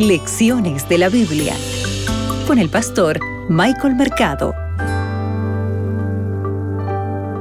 [0.00, 1.54] Lecciones de la Biblia
[2.46, 4.54] con el pastor Michael Mercado.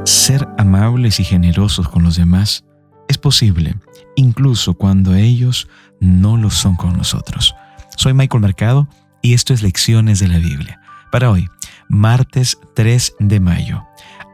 [0.04, 2.66] Ser amables y generosos con los demás
[3.08, 3.78] es posible,
[4.18, 5.70] incluso cuando ellos
[6.02, 7.56] no lo son con nosotros.
[7.96, 8.90] Soy Michael Mercado
[9.22, 10.82] y esto es Lecciones de la Biblia.
[11.14, 11.48] Para hoy,
[11.88, 13.86] martes 3 de mayo,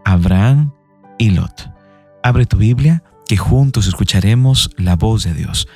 [0.03, 0.73] Abraham
[1.19, 1.69] y Lot.
[2.23, 5.67] Abre tu Biblia que juntos escucharemos la voz de Dios.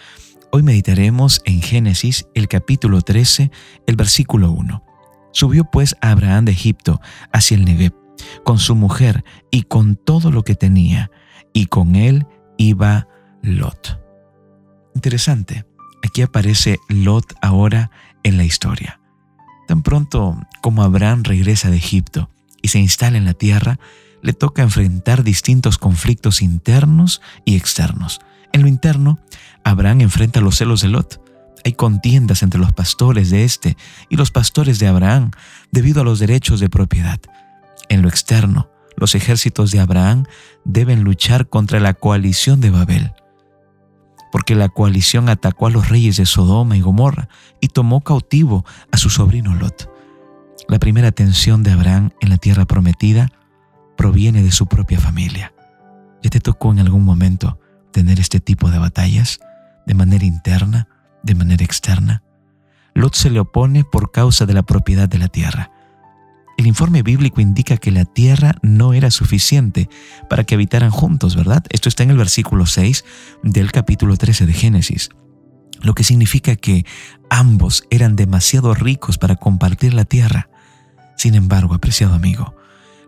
[0.51, 3.51] Hoy meditaremos en Génesis el capítulo 13,
[3.85, 4.83] el versículo 1.
[5.31, 6.99] Subió pues Abraham de Egipto
[7.31, 7.93] hacia el Negev,
[8.43, 11.11] con su mujer y con todo lo que tenía,
[11.53, 12.25] y con él
[12.57, 13.07] iba
[13.43, 14.01] Lot.
[14.95, 15.65] Interesante,
[16.03, 17.91] aquí aparece Lot ahora
[18.23, 18.99] en la historia.
[19.67, 22.31] Tan pronto como Abraham regresa de Egipto
[22.63, 23.79] y se instala en la tierra,
[24.21, 28.19] le toca enfrentar distintos conflictos internos y externos.
[28.51, 29.19] En lo interno,
[29.63, 31.21] Abraham enfrenta los celos de Lot.
[31.65, 33.77] Hay contiendas entre los pastores de este
[34.09, 35.31] y los pastores de Abraham
[35.71, 37.19] debido a los derechos de propiedad.
[37.89, 40.25] En lo externo, los ejércitos de Abraham
[40.65, 43.13] deben luchar contra la coalición de Babel,
[44.31, 47.29] porque la coalición atacó a los reyes de Sodoma y Gomorra
[47.61, 49.89] y tomó cautivo a su sobrino Lot.
[50.67, 53.31] La primera tensión de Abraham en la tierra prometida
[53.99, 55.53] proviene de su propia familia.
[56.23, 57.59] ¿Ya te tocó en algún momento
[57.91, 59.41] tener este tipo de batallas
[59.85, 60.87] de manera interna,
[61.21, 62.23] de manera externa?
[62.93, 65.71] Lot se le opone por causa de la propiedad de la tierra.
[66.57, 69.89] El informe bíblico indica que la tierra no era suficiente
[70.29, 71.65] para que habitaran juntos, ¿verdad?
[71.69, 73.03] Esto está en el versículo 6
[73.43, 75.09] del capítulo 13 de Génesis,
[75.81, 76.85] lo que significa que
[77.29, 80.47] ambos eran demasiado ricos para compartir la tierra.
[81.17, 82.55] Sin embargo, apreciado amigo,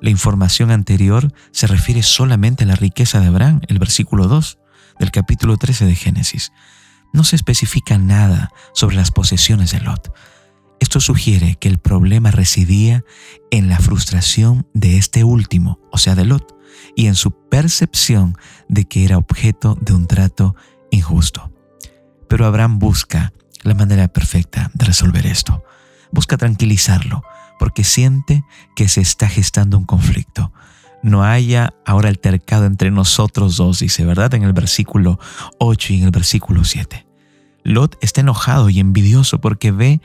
[0.01, 4.57] la información anterior se refiere solamente a la riqueza de Abraham, el versículo 2
[4.99, 6.51] del capítulo 13 de Génesis.
[7.13, 10.13] No se especifica nada sobre las posesiones de Lot.
[10.79, 13.03] Esto sugiere que el problema residía
[13.51, 16.57] en la frustración de este último, o sea, de Lot,
[16.95, 18.35] y en su percepción
[18.67, 20.55] de que era objeto de un trato
[20.89, 21.51] injusto.
[22.27, 25.63] Pero Abraham busca la manera perfecta de resolver esto.
[26.11, 27.23] Busca tranquilizarlo,
[27.61, 28.43] porque siente
[28.75, 30.51] que se está gestando un conflicto.
[31.03, 34.33] No haya ahora altercado entre nosotros dos, dice, ¿verdad?
[34.33, 35.19] En el versículo
[35.59, 37.05] 8 y en el versículo 7.
[37.63, 40.01] Lot está enojado y envidioso porque ve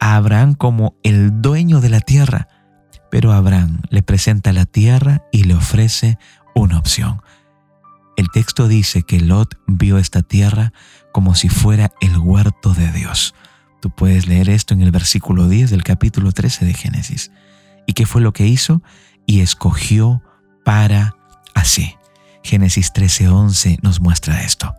[0.00, 2.48] a Abraham como el dueño de la tierra,
[3.08, 6.18] pero Abraham le presenta la tierra y le ofrece
[6.56, 7.22] una opción.
[8.16, 10.72] El texto dice que Lot vio esta tierra
[11.12, 13.32] como si fuera el huerto de Dios.
[13.80, 17.30] Tú puedes leer esto en el versículo 10 del capítulo 13 de Génesis.
[17.86, 18.82] ¿Y qué fue lo que hizo?
[19.26, 20.22] Y escogió
[20.64, 21.16] para
[21.54, 21.94] así.
[22.42, 24.74] Génesis 13:11 nos muestra esto.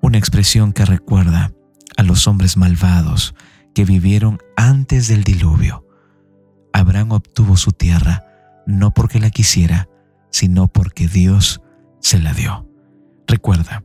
[0.00, 1.52] Una expresión que recuerda
[1.96, 3.34] a los hombres malvados
[3.74, 5.86] que vivieron antes del diluvio.
[6.72, 8.24] Abraham obtuvo su tierra
[8.66, 9.88] no porque la quisiera,
[10.30, 11.60] sino porque Dios
[12.00, 12.68] se la dio.
[13.26, 13.82] Recuerda,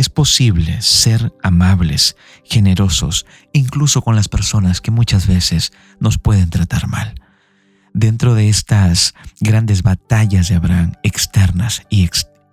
[0.00, 6.88] es posible ser amables, generosos, incluso con las personas que muchas veces nos pueden tratar
[6.88, 7.14] mal.
[7.92, 12.08] Dentro de estas grandes batallas de Abraham, externas y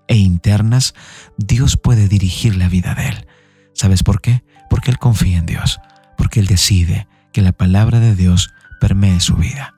[0.09, 0.93] e internas,
[1.37, 3.27] Dios puede dirigir la vida de él.
[3.73, 4.43] ¿Sabes por qué?
[4.69, 5.79] Porque él confía en Dios,
[6.17, 9.73] porque él decide que la palabra de Dios permee su vida.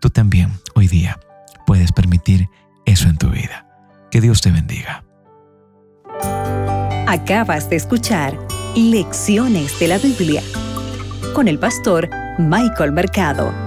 [0.00, 1.20] Tú también, hoy día,
[1.68, 2.48] puedes permitir
[2.84, 3.64] eso en tu vida.
[4.10, 5.05] Que Dios te bendiga.
[7.16, 8.38] Acabas de escuchar
[8.74, 10.42] Lecciones de la Biblia
[11.34, 13.65] con el pastor Michael Mercado.